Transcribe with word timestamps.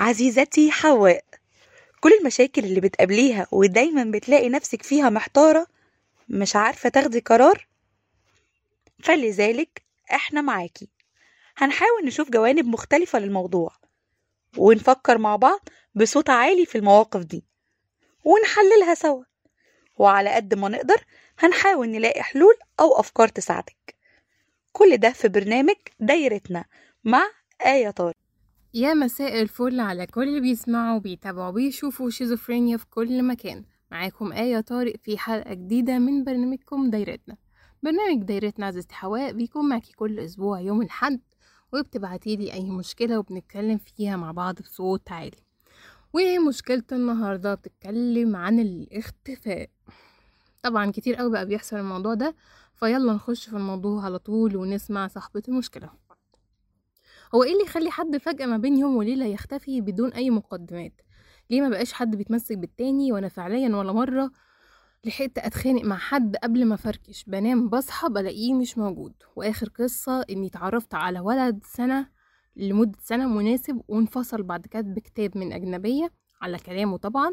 عزيزتي 0.00 0.70
حواء. 0.70 1.24
كل 2.00 2.10
المشاكل 2.20 2.64
اللي 2.64 2.80
بتقابليها 2.80 3.46
ودايما 3.52 4.04
بتلاقي 4.04 4.48
نفسك 4.48 4.82
فيها 4.82 5.10
محتارة 5.10 5.66
مش 6.28 6.56
عارفة 6.56 6.88
تاخدي 6.88 7.20
قرار 7.20 7.66
فلذلك 9.02 9.82
إحنا 10.12 10.40
معاكي. 10.40 10.88
هنحاول 11.56 12.04
نشوف 12.06 12.30
جوانب 12.30 12.66
مختلفة 12.66 13.18
للموضوع 13.18 13.72
ونفكر 14.56 15.18
مع 15.18 15.36
بعض 15.36 15.68
بصوت 15.94 16.30
عالي 16.30 16.66
في 16.66 16.78
المواقف 16.78 17.20
دي 17.24 17.44
ونحللها 18.24 18.94
سوا. 18.94 19.24
وعلى 19.96 20.30
قد 20.30 20.54
ما 20.54 20.68
نقدر 20.68 21.04
هنحاول 21.38 21.88
نلاقي 21.88 22.22
حلول 22.22 22.54
أو 22.80 23.00
أفكار 23.00 23.28
تساعدك. 23.28 23.96
كل 24.72 24.96
ده 24.96 25.10
في 25.12 25.28
برنامج 25.28 25.76
دايرتنا 26.00 26.64
مع 27.04 27.30
آية 27.66 27.90
طارق. 27.90 28.16
يا 28.74 28.94
مساء 28.94 29.42
الفل 29.42 29.80
على 29.80 30.06
كل 30.06 30.28
اللي 30.28 30.40
بيسمعوا 30.40 30.96
وبيتابعوا 30.96 31.48
وبيشوفوا 31.48 32.10
شيزوفرينيا 32.10 32.76
في 32.76 32.86
كل 32.90 33.22
مكان. 33.22 33.64
معاكم 33.90 34.32
آية 34.32 34.60
طارق 34.60 34.96
في 34.96 35.18
حلقة 35.18 35.54
جديدة 35.54 35.98
من 35.98 36.24
برنامجكم 36.24 36.90
دايرتنا. 36.90 37.36
برنامج 37.82 38.22
دايرتنا 38.22 38.66
عزيزتي 38.66 38.94
حواء 38.94 39.32
بيكون 39.32 39.68
معاكي 39.68 39.92
كل 39.92 40.18
أسبوع 40.18 40.60
يوم 40.60 40.82
الحد 40.82 41.20
وبتبعتيلي 41.72 42.52
أي 42.52 42.70
مشكلة 42.70 43.18
وبنتكلم 43.18 43.78
فيها 43.78 44.16
مع 44.16 44.32
بعض 44.32 44.54
بصوت 44.60 45.12
عالي. 45.12 45.38
ومشكلة 46.12 46.82
النهاردة 46.92 47.54
بتتكلم 47.54 48.36
عن 48.36 48.60
الاختفاء. 48.60 49.70
طبعا 50.62 50.90
كتير 50.90 51.14
قوي 51.14 51.30
بقى 51.30 51.46
بيحصل 51.46 51.76
الموضوع 51.76 52.14
ده 52.14 52.34
فيلا 52.74 53.12
نخش 53.12 53.48
في 53.48 53.56
الموضوع 53.56 54.04
على 54.04 54.18
طول 54.18 54.56
ونسمع 54.56 55.08
صاحبة 55.08 55.42
المشكلة. 55.48 55.90
هو 57.34 57.42
إيه 57.42 57.52
اللي 57.52 57.62
يخلي 57.64 57.90
حد 57.90 58.16
فجأة 58.16 58.46
ما 58.46 58.56
بين 58.56 58.76
يوم 58.76 58.96
وليلة 58.96 59.26
يختفي 59.26 59.80
بدون 59.80 60.12
أي 60.12 60.30
مقدمات؟ 60.30 61.00
ليه 61.50 61.60
ما 61.60 61.68
بقاش 61.68 61.92
حد 61.92 62.16
بيتمسك 62.16 62.58
بالتاني 62.58 63.12
وأنا 63.12 63.28
فعليا 63.28 63.76
ولا 63.76 63.92
مرة 63.92 64.30
لحقت 65.04 65.38
أتخانق 65.38 65.84
مع 65.84 65.96
حد 65.96 66.36
قبل 66.36 66.64
ما 66.64 66.76
فركش 66.76 67.24
بنام 67.26 67.68
بصحى 67.68 68.08
بلاقيه 68.08 68.54
مش 68.54 68.78
موجود. 68.78 69.12
وآخر 69.36 69.68
قصة 69.68 70.24
إني 70.30 70.46
اتعرفت 70.46 70.94
على 70.94 71.20
ولد 71.20 71.60
سنة 71.64 72.08
لمدة 72.56 72.98
سنة 73.02 73.28
مناسب 73.28 73.82
وانفصل 73.88 74.42
بعد 74.42 74.66
كتب 74.66 74.98
كتاب 74.98 75.38
من 75.38 75.52
أجنبية 75.52 76.12
على 76.42 76.58
كلامه 76.58 76.96
طبعا 76.96 77.32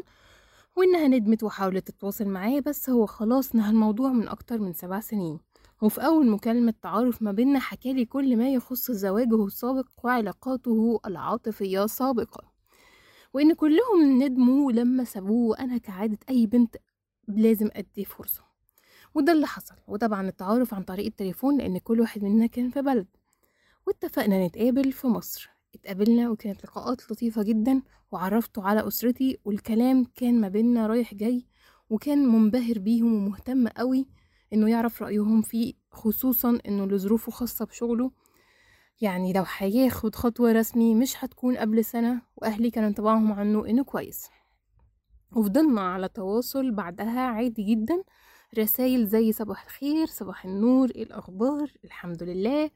وإنها 0.76 1.08
ندمت 1.08 1.42
وحاولت 1.42 1.90
تتواصل 1.90 2.28
معاه 2.28 2.60
بس 2.60 2.90
هو 2.90 3.06
خلاص 3.06 3.54
نهى 3.54 3.70
الموضوع 3.70 4.12
من 4.12 4.28
أكتر 4.28 4.58
من 4.58 4.72
سبع 4.72 5.00
سنين. 5.00 5.40
وفي 5.82 6.00
أول 6.06 6.30
مكالمة 6.30 6.74
تعارف 6.82 7.22
ما 7.22 7.32
بينا 7.32 7.58
حكالي 7.58 8.04
كل 8.04 8.36
ما 8.36 8.52
يخص 8.52 8.90
زواجه 8.90 9.46
السابق 9.46 9.88
وعلاقاته 10.04 11.00
العاطفية 11.06 11.86
سابقا 11.86 12.44
وإن 13.34 13.54
كلهم 13.54 14.22
ندموا 14.22 14.72
لما 14.72 15.04
سابوه 15.04 15.48
وأنا 15.48 15.78
كعادة 15.78 16.18
أي 16.30 16.46
بنت 16.46 16.76
لازم 17.28 17.68
أدي 17.72 18.04
فرصة. 18.04 18.42
وده 19.14 19.32
اللي 19.32 19.46
حصل 19.46 19.74
وطبعا 19.88 20.28
التعارف 20.28 20.74
عن 20.74 20.82
طريق 20.82 21.06
التليفون 21.06 21.58
لأن 21.58 21.78
كل 21.78 22.00
واحد 22.00 22.24
مننا 22.24 22.46
كان 22.46 22.70
في 22.70 22.82
بلد. 22.82 23.06
واتفقنا 23.86 24.46
نتقابل 24.46 24.92
في 24.92 25.06
مصر. 25.06 25.50
اتقابلنا 25.74 26.30
وكانت 26.30 26.64
لقاءات 26.64 27.12
لطيفة 27.12 27.42
جدا 27.42 27.82
وعرفته 28.12 28.62
على 28.62 28.88
أسرتي 28.88 29.38
والكلام 29.44 30.04
كان 30.14 30.40
ما 30.40 30.48
بينا 30.48 30.86
رايح 30.86 31.14
جاي 31.14 31.46
وكان 31.90 32.28
منبهر 32.28 32.78
بيهم 32.78 33.14
ومهتم 33.14 33.68
قوي 33.68 34.06
إنه 34.52 34.70
يعرف 34.70 35.02
رأيهم 35.02 35.42
فيه 35.42 35.74
خصوصا 35.90 36.58
إنه 36.68 36.86
لظروفه 36.86 37.32
خاصة 37.32 37.64
بشغله. 37.64 38.10
يعني 39.00 39.32
لو 39.32 39.44
هياخد 39.58 40.14
خطوة 40.14 40.52
رسمي 40.52 40.94
مش 40.94 41.24
هتكون 41.24 41.56
قبل 41.56 41.84
سنة 41.84 42.22
وأهلي 42.36 42.70
كان 42.70 42.84
انطباعهم 42.84 43.32
عنه 43.32 43.66
إنه 43.66 43.84
كويس. 43.84 44.28
وفضلنا 45.36 45.80
على 45.80 46.08
تواصل 46.08 46.70
بعدها 46.70 47.20
عادي 47.20 47.62
جدا. 47.62 48.02
رسايل 48.58 49.06
زي 49.06 49.32
صباح 49.32 49.64
الخير 49.64 50.06
صباح 50.06 50.44
النور 50.44 50.90
إيه 50.90 51.02
الأخبار؟ 51.02 51.72
الحمد 51.84 52.22
لله. 52.22 52.70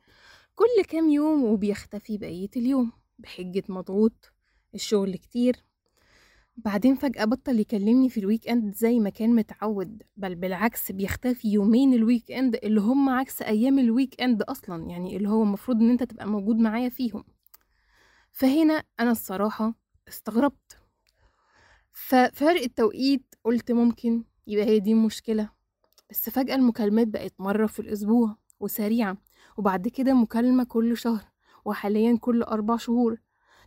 كل 0.55 0.85
كام 0.89 1.09
يوم 1.09 1.45
وبيختفي 1.45 2.19
بقية 2.19 2.51
اليوم. 2.57 2.93
بحجة 3.19 3.63
مضغوط 3.69 4.33
الشغل 4.75 5.17
كتير. 5.17 5.57
بعدين 6.57 6.95
فجأة 6.95 7.25
بطل 7.25 7.61
يكلمني 7.61 8.09
في 8.11 8.21
ال 8.21 8.49
weekend 8.49 8.75
زي 8.75 8.99
ما 9.01 9.11
كان 9.11 9.35
متعود 9.35 10.03
بل 10.17 10.35
بالعكس 10.35 10.93
بيختفي 10.93 11.49
يومين 11.53 11.95
ال 11.95 12.31
weekend 12.33 12.57
اللي 12.65 12.81
هم 12.81 13.09
عكس 13.09 13.43
أيام 13.43 13.79
ال 13.79 14.21
weekend 14.23 14.43
أصلا 14.43 14.87
يعني 14.91 15.17
اللي 15.17 15.29
هو 15.29 15.43
المفروض 15.43 15.77
إن 15.81 15.91
أنت 15.91 16.03
تبقى 16.03 16.27
موجود 16.29 16.57
معايا 16.57 16.89
فيهم. 16.89 17.25
فهنا 18.33 18.83
أنا 19.01 19.11
الصراحة 19.11 19.75
استغربت. 20.09 20.79
ففرق 21.93 22.63
التوقيت 22.63 23.35
قلت 23.45 23.73
ممكن 23.73 24.25
يبقى 24.47 24.65
هي 24.65 24.81
دي 24.81 24.93
المشكلة. 24.93 25.51
بس 26.11 26.31
فجأة 26.31 26.55
المكالمات 26.55 27.07
بقت 27.09 27.35
مرة 27.39 27.67
في 27.67 27.81
الأسبوع 27.81 28.37
وسريعة 28.61 29.17
وبعد 29.57 29.89
كده 29.89 30.15
مكالمة 30.15 30.65
كل 30.65 30.97
شهر 30.97 31.25
وحاليا 31.65 32.19
كل 32.21 32.43
أربع 32.43 32.77
شهور. 32.77 33.21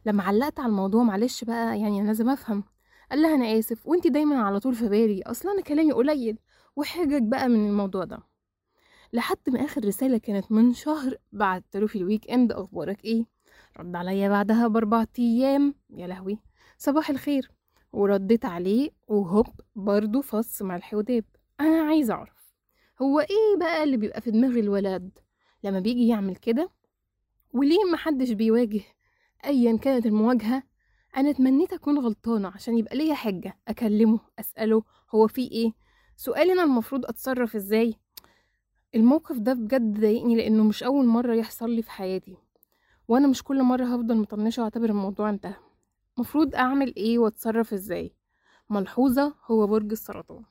لما 0.06 0.24
علقت 0.24 0.59
على 0.59 0.69
الموضوع 0.69 1.03
معلش 1.03 1.44
بقى 1.44 1.79
يعني 1.79 2.00
أنا 2.01 2.07
لازم 2.07 2.29
أفهم. 2.29 2.63
قال 3.12 3.22
لها 3.22 3.36
أنا 3.36 3.60
آسف 3.60 3.88
وانتي 3.88 4.10
دايما 4.10 4.42
على 4.44 4.60
طول 4.60 4.76
في 4.76 4.90
بالي 4.90 5.22
أصلا 5.24 5.52
أنا 5.52 5.62
كلامي 5.62 5.92
قليل 5.92 6.38
وحجج 6.76 7.24
بقى 7.24 7.50
من 7.50 7.68
الموضوع 7.68 8.04
ده. 8.04 8.20
لحد 9.14 9.38
ما 9.48 9.66
آخر 9.66 9.86
رسالة 9.86 10.18
كانت 10.18 10.52
من 10.52 10.74
شهر 10.74 11.18
له 11.34 11.88
في 11.88 11.96
الويك 11.98 12.32
إند 12.32 12.52
أخبارك 12.52 13.06
إيه؟ 13.06 13.26
رد 13.80 13.96
عليا 13.96 14.30
بعدها 14.30 14.68
بأربع 14.68 15.06
أيام 15.20 15.76
يا 15.90 16.08
لهوي! 16.08 16.40
صباح 16.78 17.10
الخير. 17.10 17.52
ورديت 17.94 18.46
عليه 18.46 18.90
وهوب 19.08 19.48
برضه 19.76 20.22
فص 20.22 20.62
ملح 20.62 20.94
وداب 20.94 21.24
أنا 21.60 21.82
عايزة 21.82 22.14
أعرف 22.14 22.54
هو 23.02 23.20
إيه 23.20 23.60
بقى 23.60 23.84
اللي 23.84 23.98
بيبقى 23.98 24.22
في 24.22 24.32
دماغ 24.32 24.52
الولد؟ 24.52 25.20
لما 25.64 25.80
بيجي 25.80 26.08
يعمل 26.08 26.36
كده؟ 26.36 26.70
وليه 27.54 27.84
محدش 27.94 28.32
بيواجه؟ 28.32 28.82
ايا 29.46 29.78
كانت 29.78 30.06
المواجهة 30.06 30.64
أنا 31.18 31.30
اتمنيت 31.30 31.74
أكون 31.74 32.00
غلطانة 32.00 32.48
عشان 32.56 32.78
يبقى 32.78 32.98
ليا 32.98 33.16
حجة 33.16 33.58
أكلمه 33.68 34.20
أسأله 34.40 34.84
هو 35.16 35.28
في 35.28 35.42
إيه؟ 35.52 35.72
سؤالي 36.18 36.53
أنا 36.53 36.64
المفروض 36.64 37.06
أتصرف 37.06 37.56
إزاي؟ 37.56 37.96
الموقف 38.96 39.38
ده 39.38 39.54
بجد 39.54 40.00
ضايقني 40.00 40.36
لأنه 40.36 40.64
مش 40.64 40.84
أول 40.84 41.06
مرة 41.06 41.34
يحصل 41.36 41.70
لي 41.70 41.81
في 41.81 41.92
حياتي 41.92 42.38
وأنا 43.08 43.28
مش 43.28 43.44
كل 43.44 43.64
مرة 43.64 43.86
هفضل 43.86 44.18
مطنشة 44.18 44.62
وأعتبر 44.62 44.90
الموضوع 44.90 45.30
انتهى. 45.30 45.56
مفروض 46.18 46.56
أعمل 46.56 46.96
إيه 46.96 47.20
وأتصرف 47.20 47.74
إزاي؟ 47.74 48.12
ملحوظة 48.70 49.36
هو 49.46 49.68
برج 49.68 49.92
السرطان. 49.92 50.44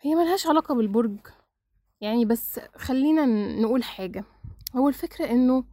هي 0.00 0.14
ملهاش 0.14 0.46
علاقة 0.46 0.74
بالبرج 0.74 1.16
يعني 2.00 2.24
بس 2.24 2.60
خلينا 2.76 3.26
نقول 3.60 3.82
حاجة. 3.84 4.24
هو 4.76 4.88
الفكرة 4.88 5.24
إنه 5.30 5.64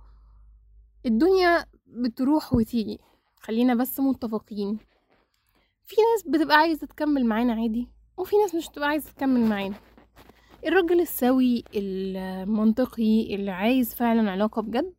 الدنيا 1.05 1.65
بتروح 1.89 2.53
وتيجي. 2.53 2.99
خلينا 3.39 3.75
بس 3.75 3.99
متفقين. 3.99 4.77
في 5.85 5.95
ناس 6.01 6.27
بتبقى 6.27 6.57
عايزة 6.57 6.87
تكمل 6.87 7.25
معانا 7.25 7.53
عادي 7.53 7.87
وفي 8.17 8.35
ناس 8.37 8.55
مش 8.55 8.69
بتبقى 8.69 8.87
عايزة 8.89 9.11
تكمل 9.11 9.41
معانا. 9.41 9.75
الراجل 10.65 11.01
السوي 11.01 11.63
المنطقي 11.75 13.35
اللي 13.35 13.51
عايز 13.51 13.95
فعلا 13.95 14.31
علاقة 14.31 14.61
بجد 14.61 14.93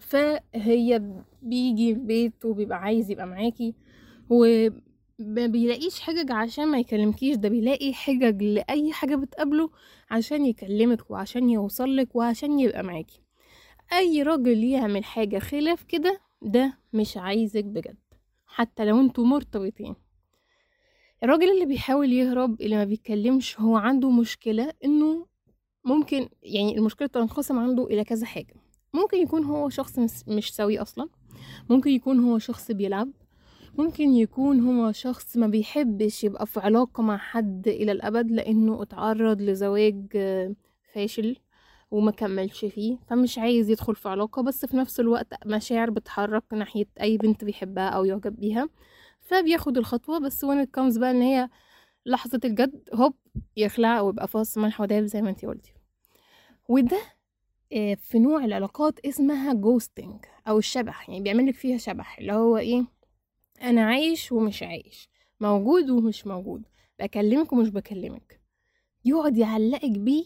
فهي 0.00 1.12
بيجي 1.42 1.90
البيت 1.90 2.44
وبيبقى 2.44 2.78
عايز 2.78 3.10
يبقى 3.10 3.26
معاكي 3.26 3.74
وما 4.30 5.46
بيلاقيش 5.46 6.00
حجج 6.00 6.32
عشان 6.32 6.68
ما 6.68 6.78
يكلمكيش 6.78 7.36
ده 7.36 7.48
بيلاقي 7.48 7.92
حجج 7.94 8.42
لأي 8.42 8.92
حاجة 8.92 9.16
بتقابله 9.16 9.70
عشان 10.10 10.46
يكلمك 10.46 11.10
وعشان 11.10 11.50
يوصلك 11.50 12.16
وعشان 12.16 12.60
يبقى 12.60 12.82
معاكي. 12.82 13.20
أي 13.92 14.22
راجل 14.22 14.64
يعمل 14.64 15.04
حاجة 15.04 15.38
خلاف 15.38 15.82
كده 15.82 16.20
ده 16.42 16.78
مش 16.92 17.16
عايزك 17.16 17.64
بجد 17.64 17.96
حتى 18.46 18.84
لو 18.84 19.00
أنتوا 19.00 19.24
مرتبطين. 19.24 19.94
الراجل 21.22 21.50
اللي 21.50 21.66
بيحاول 21.66 22.12
يهرب 22.12 22.60
اللي 22.60 22.76
ما 22.76 22.84
بيتكلمش 22.84 23.60
هو 23.60 23.76
عنده 23.76 24.10
مشكلة 24.10 24.72
إنه 24.84 25.26
ممكن 25.84 26.28
يعني 26.42 26.78
المشكلة 26.78 27.08
تنقسم 27.08 27.58
عنده 27.58 27.86
إلى 27.86 28.04
كذا 28.04 28.26
حاجة. 28.26 28.54
ممكن 28.94 29.16
يكون 29.16 29.44
هو 29.44 29.68
شخص 29.68 29.98
مش 30.28 30.54
سوي 30.54 30.78
أصلا. 30.78 31.08
ممكن 31.70 31.90
يكون 31.90 32.18
هو 32.20 32.38
شخص 32.38 32.70
بيلعب. 32.70 33.10
ممكن 33.78 34.08
يكون 34.10 34.60
هو 34.60 34.92
شخص 34.92 35.36
ما 35.36 35.46
بيحبش 35.46 36.24
يبقى 36.24 36.46
في 36.46 36.60
علاقة 36.60 37.02
مع 37.02 37.16
حد 37.16 37.68
إلى 37.68 37.92
الأبد 37.92 38.30
لأنه 38.30 38.82
اتعرض 38.82 39.40
لزواج 39.42 40.06
فاشل. 40.94 41.36
وما 41.90 42.10
كملش 42.10 42.64
فيه 42.64 42.98
فمش 43.08 43.38
عايز 43.38 43.70
يدخل 43.70 43.94
في 43.96 44.08
علاقة 44.08 44.42
بس 44.42 44.66
في 44.66 44.76
نفس 44.76 45.00
الوقت 45.00 45.46
مشاعر 45.46 45.90
بتحرك 45.90 46.44
ناحية 46.52 46.86
أي 47.00 47.16
بنت 47.16 47.44
بيحبها 47.44 47.88
أو 47.88 48.04
يعجب 48.04 48.36
بيها 48.36 48.68
فبياخد 49.20 49.78
الخطوة 49.78 50.18
بس 50.18 50.44
it 50.44 50.66
comes 50.78 50.98
بقى 50.98 51.10
إن 51.10 51.22
هي 51.22 51.48
لحظة 52.06 52.40
الجد 52.44 52.88
هوب 52.94 53.14
يخلع 53.56 54.00
ويبقى 54.00 54.28
فاص 54.28 54.58
ملح 54.58 54.80
وداب 54.80 55.04
زي 55.04 55.22
ما 55.22 55.30
انتي 55.30 55.46
قلتي. 55.46 55.72
وده 56.68 57.00
في 57.96 58.18
نوع 58.18 58.44
العلاقات 58.44 58.98
اسمها 59.06 59.52
جوستنج 59.54 60.24
أو 60.48 60.58
الشبح 60.58 61.08
يعني 61.08 61.20
بيعملك 61.22 61.54
فيها 61.54 61.78
شبح 61.78 62.18
اللي 62.18 62.32
هو 62.32 62.56
إيه 62.56 62.84
أنا 63.62 63.84
عايش 63.84 64.32
ومش 64.32 64.62
عايش 64.62 65.08
موجود 65.40 65.90
ومش 65.90 66.26
موجود 66.26 66.62
بكلمك 66.98 67.52
ومش 67.52 67.68
بكلمك. 67.68 68.40
يقعد 69.04 69.36
يعلقك 69.36 69.90
بيه 69.90 70.24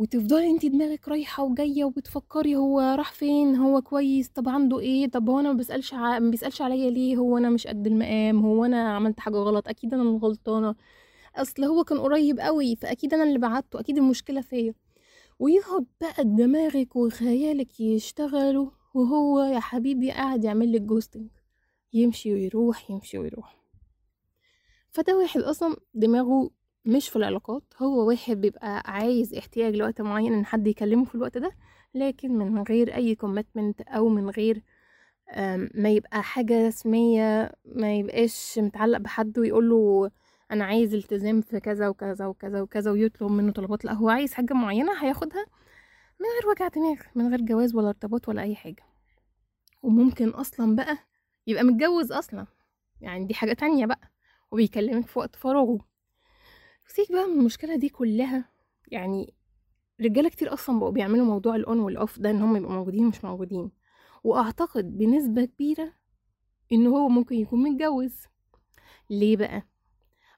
وتفضلي 0.00 0.50
انت 0.50 0.66
دماغك 0.66 1.08
رايحة 1.08 1.42
وجاية 1.44 1.84
وبتفكري 1.84 2.56
هو 2.56 2.80
راح 2.80 3.12
فين 3.12 3.56
هو 3.56 3.82
كويس 3.82 4.28
طب 4.28 4.48
عنده 4.48 4.80
إيه؟ 4.80 5.06
طب 5.10 5.30
هو 5.30 5.40
أنا 5.40 5.48
ما 5.52 5.56
بيسألش 5.58 5.94
ع... 5.94 6.18
ما 6.18 6.30
بيسألش 6.30 6.62
عليا 6.62 6.90
ليه؟ 6.90 7.16
هو 7.16 7.38
أنا 7.38 7.50
مش 7.50 7.66
قد 7.66 7.86
المقام 7.86 8.40
هو 8.46 8.64
أنا 8.64 8.94
عملت 8.96 9.20
حاجة 9.20 9.36
غلط؟ 9.36 9.68
أكيد 9.68 9.94
أنا 9.94 10.02
الغلطانة 10.02 10.74
أصل 11.36 11.64
هو 11.64 11.84
كان 11.84 11.98
قريب 11.98 12.40
قوي 12.40 12.76
فأكيد 12.76 13.14
أنا 13.14 13.22
اللي 13.24 13.38
بعدته 13.38 13.80
أكيد 13.80 13.96
المشكلة 13.98 14.40
فيا. 14.40 14.74
ويقعد 15.38 15.86
بقى 16.00 16.24
دماغك 16.24 16.96
وخيالك 16.96 17.80
يشتغلوا 17.80 18.70
وهو 18.94 19.40
يا 19.40 19.60
حبيبي 19.60 20.10
قاعد 20.10 20.44
يعمل 20.44 20.72
لك 20.72 20.80
ghosting 20.82 21.28
يمشي 21.92 22.32
ويروح 22.32 22.90
يمشي 22.90 23.18
ويروح. 23.18 23.56
فده 24.90 25.18
واحد 25.18 25.40
أصلا 25.40 25.76
دماغه 25.94 26.50
مش 26.84 27.08
في 27.08 27.16
العلاقات 27.16 27.62
هو 27.82 28.08
واحد 28.08 28.40
بيبقى 28.40 28.82
عايز 28.86 29.34
احتياج 29.34 29.76
لوقت 29.76 30.00
معين 30.00 30.32
إن 30.34 30.46
حد 30.46 30.66
يكلمه 30.66 31.04
في 31.04 31.14
الوقت 31.14 31.38
ده 31.38 31.50
لكن 31.94 32.38
من 32.38 32.62
غير 32.62 32.94
أي 32.94 33.14
commitment 33.14 33.80
أو 33.80 34.08
من 34.08 34.30
غير 34.30 34.62
ما 35.74 35.88
يبقى 35.90 36.22
حاجة 36.22 36.66
رسمية 36.66 37.52
ما 37.64 37.94
يبقاش 37.94 38.58
متعلق 38.58 38.98
بحد 38.98 39.38
ويقول 39.38 39.70
له 39.70 40.10
أنا 40.50 40.64
عايز 40.64 40.94
التزام 40.94 41.40
في 41.40 41.60
كذا 41.60 41.88
وكذا 41.88 42.26
وكذا 42.26 42.60
وكذا 42.62 42.90
ويطلب 42.90 43.30
منه 43.30 43.52
طلبات 43.52 43.84
لأ 43.84 43.92
هو 43.92 44.08
عايز 44.08 44.32
حاجة 44.34 44.54
معينة 44.54 45.04
هياخدها 45.04 45.46
من 46.20 46.26
غير 46.26 46.48
وجع 46.50 46.68
دماغ 46.68 46.96
من 47.14 47.28
غير 47.30 47.40
جواز 47.40 47.74
ولا 47.74 47.88
ارتباط 47.88 48.28
ولا 48.28 48.42
أي 48.42 48.54
حاجة. 48.56 48.82
وممكن 49.82 50.28
أصلا 50.28 50.76
بقى 50.76 50.98
يبقى 51.46 51.64
متجوز 51.64 52.12
أصلا 52.12 52.46
يعني 53.00 53.24
دي 53.24 53.34
حاجة 53.34 53.52
تانية 53.52 53.86
بقى 53.86 54.10
وبيكلمك 54.50 55.06
في 55.06 55.18
وقت 55.18 55.36
فراغه. 55.36 55.89
سيك 56.92 57.12
بقى 57.12 57.26
من 57.26 57.38
المشكلة 57.40 57.76
دي 57.76 57.88
كلها 57.88 58.48
يعني 58.88 59.34
رجالة 60.00 60.28
كتير 60.28 60.52
أصلا 60.52 60.78
بقوا 60.78 60.90
بيعملوا 60.90 61.24
موضوع 61.26 61.56
الأون 61.56 61.80
والأوف 61.80 62.18
ده 62.18 62.30
إن 62.30 62.42
هم 62.42 62.56
يبقوا 62.56 62.72
موجودين 62.72 63.04
ومش 63.06 63.24
موجودين 63.24 63.70
وأعتقد 64.24 64.98
بنسبة 64.98 65.44
كبيرة 65.44 65.92
إن 66.72 66.86
هو 66.86 67.08
ممكن 67.08 67.34
يكون 67.34 67.62
متجوز 67.62 68.14
ليه 69.10 69.36
بقى؟ 69.36 69.62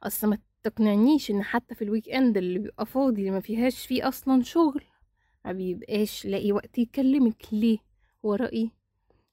أصل 0.03 0.27
ما 0.29 0.39
تقنعنيش 0.63 1.31
إن 1.31 1.43
حتى 1.43 1.75
في 1.75 1.85
ال 1.85 2.09
weekend 2.09 2.37
اللي 2.37 2.59
بيبقى 2.59 2.87
فاضي 2.87 3.21
اللي 3.21 3.31
ما 3.31 3.41
فيهاش 3.41 3.87
فيه 3.87 4.09
أصلا 4.09 4.43
شغل 4.43 4.83
ما 5.45 5.53
بيبقاش 5.53 6.27
لاقي 6.27 6.53
وقت 6.53 6.79
يكلمك 6.79 7.43
ليه؟ 7.53 7.79
ورا 8.23 8.47
إيه؟ 8.47 8.71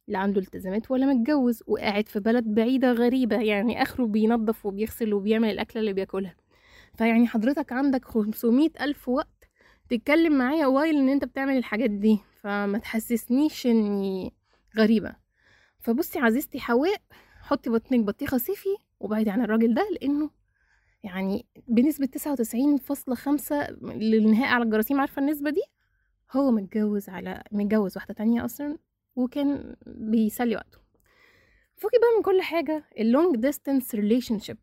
لا 0.07 0.19
عنده 0.19 0.42
التزامات 0.42 0.92
ولا 0.92 1.06
متجوز 1.06 1.63
وقاعد 1.68 2.07
في 2.07 2.19
بلد 2.19 2.44
بعيدة 2.44 2.92
غريبة 2.92 3.42
يعني 3.42 3.81
آخره 3.81 4.06
بينظف 4.06 4.66
وبيغسل 4.66 5.13
وبيعمل 5.13 5.50
الأكلة 5.50 5.80
اللي 5.81 5.94
بياكلها 5.94 6.36
فيعني 7.00 7.28
حضرتك 7.28 7.72
عندك 7.74 8.06
500 8.06 8.69
ألف 8.81 9.10
وقت 9.10 9.50
تتكلم 9.90 10.38
معايا 10.38 10.68
while 10.68 10.96
إن 10.98 11.10
أنت 11.10 11.25
بتعمل 11.25 11.57
الحاجات 11.57 11.90
دي 11.90 12.19
فما 12.42 12.78
تحسسنيش 12.78 13.68
إني 13.68 14.34
غريبة. 14.78 15.16
فبصي 15.80 16.19
عزيزتي 16.19 16.60
حواء 16.60 17.01
حطي 17.42 17.69
بطنك 17.69 18.00
بطيخة 18.00 18.38
صيفي 18.38 18.69
وبعدي 19.00 19.30
عن 19.30 19.42
الراجل 19.42 19.74
ده 19.74 19.88
لإنه 19.92 20.30
يعني 21.04 21.46
بنسبة 21.68 22.06
تسعة 22.06 22.31
وتسعين 22.31 22.78
فاصلة 22.78 23.16
خمسة 23.16 23.69
للنهاية 23.81 24.50
على 24.50 24.63
الجراثيم 24.63 25.00
عارفة 25.00 25.22
النسبة 25.22 25.50
دي؟ 25.50 25.62
هو 26.36 26.52
متجوز 26.52 27.10
على 27.10 27.44
متجوز 27.52 27.98
واحدة 27.98 28.13
تانية 28.13 28.45
أصلا 28.45 28.78
وكان 29.16 29.75
بيسلي 29.88 30.56
وقته. 30.56 30.78
فوقي 31.75 31.98
بقى 31.98 32.18
من 32.18 32.24
كل 32.24 32.42
حاجة 32.42 32.84
ال 33.00 33.36
long 33.36 33.96
distance 33.96 34.40
relationship 34.40 34.58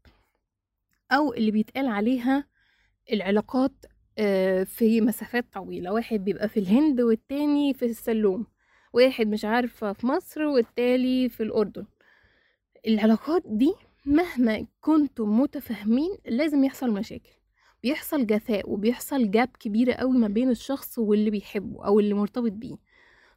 أو 1.12 1.32
اللي 1.34 1.50
بيتقال 1.50 1.86
عليها 1.86 2.44
العلاقات 3.12 3.72
آه، 4.18 4.64
في 4.64 5.00
مسافات 5.00 5.44
طويلة. 5.52 5.92
واحد 5.92 6.24
بيبقى 6.24 6.48
في 6.48 6.60
الهند 6.60 7.00
والتاني 7.00 7.74
في 7.74 7.84
السلوم. 7.84 8.46
واحد 8.92 9.26
مش 9.28 9.44
عارفة 9.44 9.92
في 9.92 10.06
مصر 10.06 10.42
والتالي 10.42 11.28
في 11.28 11.42
الأردن. 11.42 11.86
العلاقات 12.86 13.42
دي 13.46 13.74
مهما 14.06 14.66
كنتم 14.80 15.40
متفاهمين 15.40 16.18
لازم 16.26 16.64
يحصل 16.64 16.90
مشاكل. 16.90 17.30
بيحصل 17.82 18.26
جفاء 18.26 18.70
وبيحصل 18.70 19.30
جاب 19.30 19.48
كبيرة 19.60 19.92
قوي 19.92 20.18
ما 20.18 20.28
بين 20.28 20.50
الشخص 20.50 20.98
واللي 20.98 21.30
بيحبه 21.30 21.84
أو 21.86 22.00
اللي 22.00 22.14
مرتبط 22.14 22.52
بيه. 22.52 22.76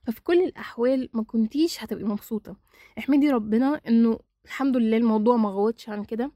ففي 0.07 0.21
كل 0.23 0.43
الأحوال 0.43 1.09
ما 1.13 1.23
كنتيش 1.23 1.83
هتبقي 1.83 2.03
مبسوطة. 2.03 2.55
احمدي 2.97 3.29
ربنا 3.31 3.81
إنه 3.87 4.19
الحمد 4.45 4.77
لله 4.77 4.97
الموضوع 4.97 5.37
ما 5.37 5.49
غوطش 5.49 5.89
عن 5.89 6.03
كده. 6.03 6.31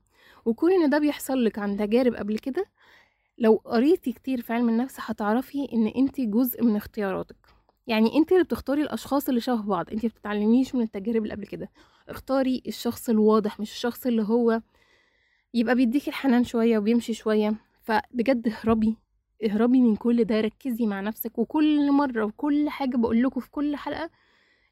وكون 0.45 0.72
إن 0.74 0.90
ده 0.90 1.00
بيحصل 1.00 1.44
لك 1.45 1.60
عن 1.60 1.78
تجارب 1.78 2.13
قبل 2.16 2.38
كده. 2.40 2.66
لو 3.38 3.62
قريتي 3.66 4.12
كتير 4.12 4.42
في 4.42 4.54
علم 4.54 4.69
النفس 4.69 4.95
هتعرفي 5.00 5.68
إن 5.74 5.88
انت 5.88 6.22
جزء 6.22 6.63
من 6.63 6.75
اختياراتك. 6.75 7.36
يعني 7.88 8.18
انت 8.18 8.31
اللي 8.31 8.44
بتختاري 8.44 8.81
الأشخاص 8.81 9.30
اللي 9.30 9.42
شبه 9.42 9.62
بعض 9.62 9.90
انت 9.92 10.06
بتتعلميش 10.06 10.75
من 10.75 10.81
التجارب 10.81 11.24
اللي 11.24 11.34
قبل 11.34 11.45
كده. 11.45 11.69
اختاري 12.10 12.63
الشخص 12.68 13.10
الواضح 13.10 13.60
مش 13.60 13.72
الشخص 13.72 14.06
اللي 14.06 14.22
هو 14.24 14.62
يبقى 15.54 15.75
بيديكي 15.75 16.10
الحنان 16.10 16.44
شوية 16.44 16.78
وبيمشي 16.78 17.13
شوية. 17.13 17.56
فبجد 17.81 18.48
اهربي 18.48 18.98
اهربي 19.45 19.81
من 19.81 19.95
كل 19.95 20.24
ده 20.24 20.42
ركزي 20.42 20.86
مع 20.86 21.01
نفسك. 21.01 21.40
وكل 21.40 21.92
مرة 21.92 22.25
وكل 22.25 22.69
حاجة 22.69 22.98
بقول 22.98 23.24
لكم 23.24 23.42
في 23.42 23.51
كل 23.51 23.75
حلقة 23.75 24.10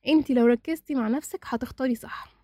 انت 0.08 0.32
لو 0.32 0.46
ركزتي 0.46 0.96
مع 0.96 1.08
نفسك 1.08 1.40
هتختاري 1.48 1.96
صح. 1.96 2.41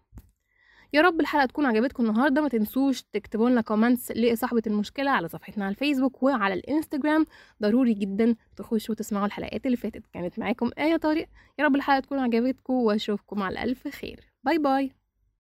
يا 0.94 1.02
رب 1.02 1.22
الحلقة 1.22 1.46
تكون 1.46 1.66
عجبتكم 1.66 2.06
النهارده. 2.06 2.42
ما 2.42 2.50
تنسوش 2.50 3.02
تكتبوا 3.02 3.50
لنا 3.50 3.62
كومنتس 3.62 4.12
لصاحبة 4.12 4.62
المشكلة 4.68 5.12
على 5.12 5.28
صفحتنا 5.28 5.66
على 5.66 5.72
الفيسبوك 5.72 6.24
وعلى 6.24 6.54
الإنستجرام. 6.54 7.26
ضروري 7.62 7.94
جدا 7.94 8.36
تخشوا 8.56 8.96
وتسمعوا 8.96 9.26
الحلقات 9.26 9.66
اللي 9.66 9.78
فاتت. 9.78 10.04
كانت 10.14 10.40
معاكم 10.40 10.72
آية 10.80 10.98
طارق. 10.98 11.28
يا 11.60 11.66
رب 11.66 11.76
الحلقة 11.76 12.00
تكون 12.00 12.20
عجبتكم 12.20 12.74
وأشوفكم 12.74 13.44
على 13.44 13.64
ألف 13.64 13.88
خير. 13.88 14.20
باي 14.44 14.58
باي. 14.58 14.97